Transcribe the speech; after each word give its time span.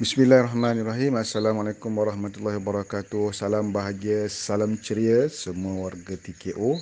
Bismillahirrahmanirrahim. 0.00 1.20
Assalamualaikum 1.20 1.92
warahmatullahi 1.92 2.56
wabarakatuh. 2.56 3.36
Salam 3.36 3.68
bahagia, 3.68 4.32
salam 4.32 4.80
ceria 4.80 5.28
semua 5.28 5.92
warga 5.92 6.16
TKO. 6.16 6.80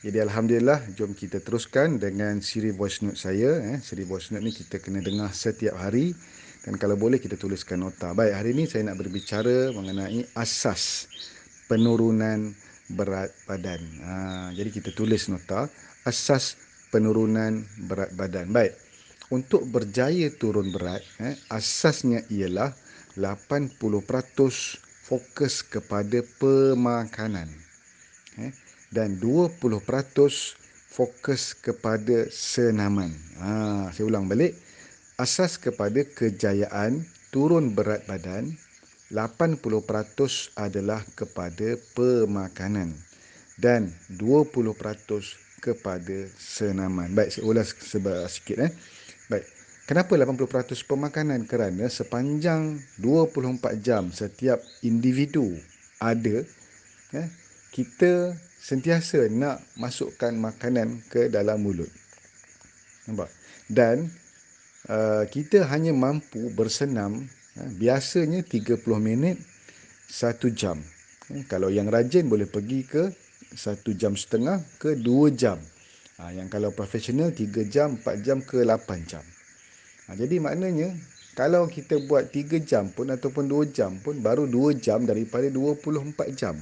Jadi 0.00 0.24
Alhamdulillah, 0.24 0.80
jom 0.96 1.12
kita 1.12 1.44
teruskan 1.44 2.00
dengan 2.00 2.40
siri 2.40 2.72
voice 2.72 3.04
note 3.04 3.20
saya. 3.20 3.60
Eh. 3.60 3.76
Siri 3.84 4.08
voice 4.08 4.32
note 4.32 4.40
ni 4.40 4.56
kita 4.56 4.80
kena 4.80 5.04
dengar 5.04 5.36
setiap 5.36 5.76
hari. 5.76 6.16
Dan 6.64 6.80
kalau 6.80 6.96
boleh 6.96 7.20
kita 7.20 7.36
tuliskan 7.36 7.84
nota. 7.84 8.16
Baik, 8.16 8.32
hari 8.32 8.56
ini 8.56 8.64
saya 8.64 8.88
nak 8.88 9.04
berbicara 9.04 9.76
mengenai 9.76 10.24
asas 10.32 11.12
penurunan 11.68 12.56
berat 12.88 13.36
badan. 13.44 13.84
Ha, 14.00 14.12
jadi 14.56 14.72
kita 14.72 14.96
tulis 14.96 15.28
nota, 15.28 15.68
asas 16.08 16.56
penurunan 16.88 17.68
berat 17.84 18.16
badan. 18.16 18.48
Baik, 18.48 18.72
untuk 19.30 19.66
berjaya 19.66 20.30
turun 20.30 20.70
berat, 20.70 21.02
eh, 21.18 21.34
asasnya 21.50 22.22
ialah 22.30 22.70
80% 23.18 24.78
fokus 25.06 25.66
kepada 25.66 26.22
pemakanan. 26.38 27.50
Eh, 28.38 28.52
dan 28.94 29.18
20% 29.18 30.54
fokus 30.86 31.52
kepada 31.58 32.30
senaman. 32.30 33.10
Ha, 33.42 33.90
saya 33.90 34.06
ulang 34.06 34.30
balik. 34.30 34.54
Asas 35.16 35.56
kepada 35.56 36.04
kejayaan 36.04 37.02
turun 37.32 37.72
berat 37.72 38.04
badan, 38.04 38.52
80% 39.10 40.52
adalah 40.54 41.00
kepada 41.16 41.80
pemakanan. 41.96 42.92
Dan 43.56 43.88
20% 44.12 45.32
kepada 45.64 46.28
senaman. 46.36 47.16
Baik, 47.16 47.32
saya 47.32 47.44
ulas 47.48 47.72
sikit. 48.28 48.68
Eh. 48.68 48.72
Baik. 49.26 49.46
Kenapa 49.86 50.18
80% 50.18 50.82
pemakanan? 50.86 51.46
Kerana 51.46 51.86
sepanjang 51.86 52.82
24 52.98 53.78
jam 53.78 54.10
setiap 54.10 54.58
individu 54.82 55.54
ada, 56.02 56.42
eh, 57.14 57.28
kita 57.70 58.34
sentiasa 58.58 59.30
nak 59.30 59.62
masukkan 59.78 60.34
makanan 60.34 61.06
ke 61.06 61.30
dalam 61.30 61.62
mulut. 61.62 61.90
Nampak? 63.06 63.30
Dan 63.70 64.10
uh, 64.90 65.22
kita 65.30 65.62
hanya 65.70 65.94
mampu 65.94 66.50
bersenam 66.50 67.30
uh, 67.58 67.70
biasanya 67.78 68.42
30 68.42 68.82
minit 68.98 69.38
1 70.10 70.42
jam. 70.50 70.82
Uh, 71.30 71.46
kalau 71.46 71.70
yang 71.70 71.86
rajin 71.86 72.26
boleh 72.26 72.50
pergi 72.50 72.82
ke 72.82 73.14
1 73.54 73.86
jam 73.94 74.18
setengah 74.18 74.58
ke 74.82 74.98
2 74.98 75.30
jam. 75.38 75.62
Ha, 76.16 76.32
yang 76.32 76.48
kalau 76.48 76.72
profesional 76.72 77.28
3 77.28 77.68
jam, 77.68 78.00
4 78.00 78.24
jam 78.24 78.40
ke 78.40 78.64
8 78.64 79.04
jam. 79.04 79.20
Ha, 80.08 80.16
jadi 80.16 80.40
maknanya 80.40 80.96
kalau 81.36 81.68
kita 81.68 82.00
buat 82.08 82.32
3 82.32 82.64
jam 82.64 82.88
pun 82.88 83.12
ataupun 83.12 83.44
2 83.44 83.76
jam 83.76 84.00
pun 84.00 84.16
baru 84.24 84.48
2 84.48 84.80
jam 84.80 85.04
daripada 85.04 85.52
24 85.52 86.32
jam. 86.32 86.56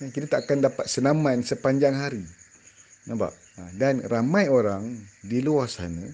Ha, 0.00 0.08
kita 0.08 0.26
tak 0.26 0.48
akan 0.48 0.72
dapat 0.72 0.86
senaman 0.88 1.44
sepanjang 1.44 1.92
hari. 1.92 2.24
Nampak? 3.04 3.36
Ha, 3.60 3.76
dan 3.76 4.00
ramai 4.08 4.48
orang 4.48 4.96
di 5.20 5.44
luar 5.44 5.68
sana 5.68 6.08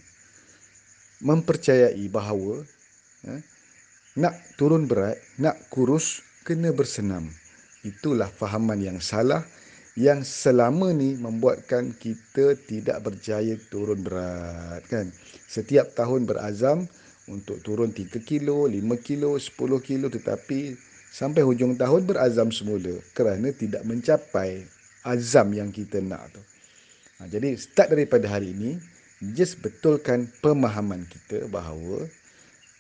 mempercayai 1.23 2.03
bahawa 2.11 2.59
ha, 3.31 3.39
nak 4.19 4.35
turun 4.59 4.91
berat, 4.91 5.19
nak 5.39 5.71
kurus, 5.71 6.27
kena 6.43 6.75
bersenam. 6.75 7.31
Itulah 7.87 8.29
fahaman 8.29 8.83
yang 8.83 8.99
salah 8.99 9.47
yang 9.95 10.27
selama 10.27 10.91
ni 10.91 11.15
membuatkan 11.15 11.95
kita 11.95 12.59
tidak 12.67 12.99
berjaya 13.07 13.55
turun 13.71 14.03
berat 14.03 14.83
kan? 14.91 15.07
Setiap 15.47 15.95
tahun 15.95 16.27
berazam 16.27 16.91
untuk 17.31 17.63
turun 17.63 17.95
3 17.95 18.11
kilo 18.27 18.67
5 18.67 18.75
kilo 19.07 19.39
10 19.39 19.55
kilo 19.87 20.07
tetapi 20.11 20.75
sampai 21.15 21.47
hujung 21.47 21.79
tahun 21.79 22.11
berazam 22.11 22.51
semula 22.51 22.99
kerana 23.15 23.55
tidak 23.55 23.87
mencapai 23.87 24.67
azam 25.07 25.55
yang 25.55 25.71
kita 25.71 26.03
nak 26.03 26.27
tu. 26.35 26.43
Ha, 27.23 27.31
jadi 27.31 27.55
start 27.55 27.95
daripada 27.95 28.27
hari 28.27 28.51
ini 28.51 28.83
just 29.31 29.63
betulkan 29.63 30.27
pemahaman 30.43 31.07
kita 31.07 31.47
bahawa 31.47 32.03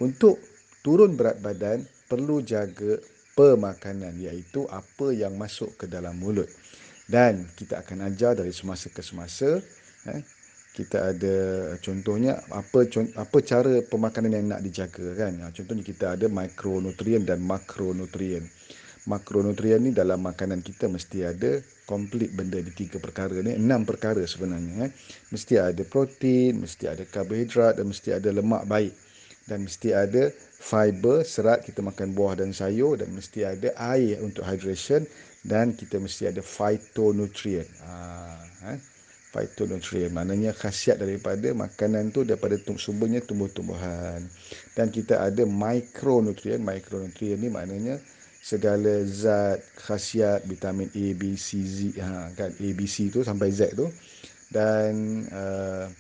untuk 0.02 0.42
turun 0.82 1.14
berat 1.14 1.38
badan 1.38 1.86
perlu 2.10 2.42
jaga 2.42 2.98
pemakanan 3.38 4.18
iaitu 4.18 4.66
apa 4.66 5.14
yang 5.14 5.38
masuk 5.38 5.70
ke 5.78 5.86
dalam 5.86 6.18
mulut 6.18 6.50
dan 7.08 7.44
kita 7.56 7.84
akan 7.84 8.08
ajar 8.08 8.38
dari 8.38 8.52
semasa 8.52 8.88
ke 8.88 9.04
semasa 9.04 9.60
eh, 10.08 10.22
kita 10.74 11.14
ada 11.14 11.36
contohnya 11.78 12.42
apa 12.50 12.82
apa 13.14 13.36
cara 13.46 13.78
pemakanan 13.86 14.34
yang 14.34 14.46
nak 14.50 14.60
dijaga 14.66 15.14
kan? 15.14 15.32
Ha, 15.46 15.54
contohnya 15.54 15.86
kita 15.86 16.18
ada 16.18 16.26
mikronutrien 16.26 17.22
dan 17.22 17.46
makronutrien. 17.46 18.42
Makronutrien 19.06 19.86
ni 19.86 19.94
dalam 19.94 20.18
makanan 20.26 20.66
kita 20.66 20.90
mesti 20.90 21.22
ada 21.22 21.62
komplit 21.86 22.34
benda 22.34 22.58
di 22.58 22.72
tiga 22.74 22.98
perkara 22.98 23.38
ni 23.44 23.54
enam 23.54 23.84
perkara 23.84 24.24
sebenarnya 24.24 24.88
eh. 24.88 24.90
mesti 25.28 25.60
ada 25.60 25.84
protein 25.84 26.64
mesti 26.64 26.88
ada 26.88 27.04
karbohidrat 27.04 27.76
dan 27.76 27.92
mesti 27.92 28.16
ada 28.16 28.32
lemak 28.32 28.64
baik 28.64 28.96
dan 29.44 29.68
mesti 29.68 29.92
ada 29.92 30.32
fiber 30.56 31.20
serat 31.20 31.64
kita 31.68 31.84
makan 31.84 32.16
buah 32.16 32.40
dan 32.40 32.56
sayur 32.56 32.96
dan 32.96 33.12
mesti 33.12 33.44
ada 33.44 33.68
air 33.76 34.16
untuk 34.24 34.40
hydration 34.44 35.04
dan 35.44 35.76
kita 35.76 36.00
mesti 36.00 36.32
ada 36.32 36.40
phytonutrient. 36.40 37.68
Ha, 37.84 38.72
eh? 38.72 38.80
Phytonutrient 39.36 40.16
maknanya 40.16 40.56
khasiat 40.56 40.96
daripada 40.96 41.52
makanan 41.52 42.16
tu 42.16 42.24
daripada 42.24 42.56
sumbernya 42.80 43.20
tumbuh-tumbuhan. 43.20 44.24
Dan 44.72 44.88
kita 44.88 45.20
ada 45.20 45.44
micronutrient. 45.44 46.64
Micronutrient 46.64 47.44
ni 47.44 47.52
maknanya 47.52 48.00
segala 48.40 49.04
zat 49.04 49.60
khasiat 49.84 50.48
vitamin 50.48 50.88
A, 50.96 51.06
B, 51.12 51.36
C, 51.36 51.60
Z. 51.60 51.78
Ha, 52.00 52.32
kan? 52.32 52.48
A, 52.56 52.68
B, 52.72 52.80
C 52.88 53.12
tu 53.12 53.20
sampai 53.20 53.52
Z 53.52 53.76
tu. 53.76 53.92
Dan 54.48 55.28
uh, 55.28 55.92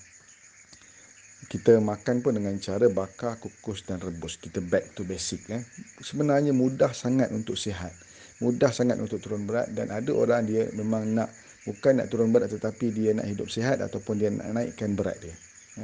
kita 1.54 1.78
makan 1.78 2.18
pun 2.18 2.34
dengan 2.34 2.58
cara 2.58 2.90
bakar, 2.90 3.38
kukus 3.38 3.86
dan 3.86 4.02
rebus. 4.02 4.34
Kita 4.42 4.58
back 4.58 4.98
to 4.98 5.06
basic. 5.06 5.46
Eh? 5.54 5.62
Sebenarnya 6.02 6.50
mudah 6.50 6.90
sangat 6.90 7.30
untuk 7.30 7.54
sihat 7.54 7.94
mudah 8.42 8.74
sangat 8.74 8.98
untuk 8.98 9.22
turun 9.22 9.46
berat 9.46 9.70
dan 9.70 9.94
ada 9.94 10.10
orang 10.10 10.42
dia 10.42 10.66
memang 10.74 11.06
nak 11.14 11.30
bukan 11.64 12.02
nak 12.02 12.10
turun 12.10 12.34
berat 12.34 12.50
tetapi 12.50 12.90
dia 12.90 13.14
nak 13.14 13.30
hidup 13.30 13.46
sihat 13.46 13.78
ataupun 13.78 14.18
dia 14.18 14.28
nak 14.34 14.50
naikkan 14.50 14.98
berat 14.98 15.14
dia. 15.22 15.34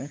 Eh? 0.03 0.09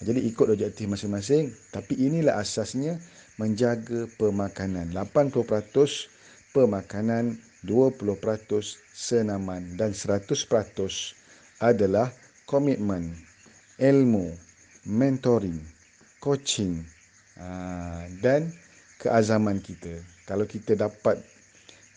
Jadi 0.00 0.20
ikut 0.30 0.46
objektif 0.46 0.86
masing-masing 0.86 1.50
tapi 1.74 1.98
inilah 1.98 2.38
asasnya 2.38 2.96
menjaga 3.42 4.06
pemakanan. 4.16 4.94
80% 4.94 6.54
pemakanan, 6.54 7.36
20% 7.66 8.00
senaman 8.94 9.74
dan 9.74 9.92
100% 9.92 10.30
adalah 11.60 12.08
komitmen, 12.48 13.12
ilmu, 13.76 14.32
mentoring, 14.88 15.60
coaching 16.20 16.80
ah, 17.40 18.04
dan 18.24 18.52
keazaman 19.00 19.60
kita. 19.60 20.00
Kalau 20.24 20.44
kita 20.48 20.76
dapat 20.76 21.20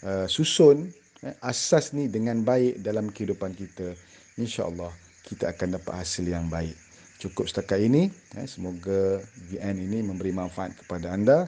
Uh, 0.04 0.28
susun 0.28 0.92
eh, 1.24 1.32
asas 1.48 1.96
ni 1.96 2.12
dengan 2.12 2.44
baik 2.44 2.84
dalam 2.84 3.08
kehidupan 3.08 3.56
kita 3.56 3.96
insyaallah 4.36 4.92
kita 5.24 5.56
akan 5.56 5.80
dapat 5.80 5.96
hasil 5.96 6.28
yang 6.28 6.52
baik. 6.52 6.76
Cukup 7.24 7.48
setakat 7.48 7.88
ini 7.88 8.12
eh, 8.36 8.44
semoga 8.44 9.24
VN 9.48 9.80
ini 9.80 10.04
memberi 10.04 10.36
manfaat 10.36 10.76
kepada 10.76 11.16
anda. 11.16 11.48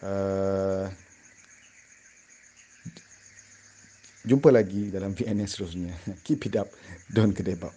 Uh, 0.00 0.88
jumpa 4.24 4.48
lagi 4.48 4.88
dalam 4.88 5.12
VN 5.12 5.44
yang 5.44 5.50
seterusnya. 5.52 5.92
Keep 6.24 6.48
it 6.48 6.56
up 6.56 6.72
don't 7.12 7.36
kedebab 7.36 7.76